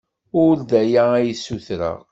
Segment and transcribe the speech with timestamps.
[0.43, 1.99] Ur d aya ay d-ssutreɣ.